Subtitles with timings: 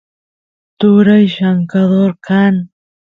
[0.79, 2.55] turay llamkador kan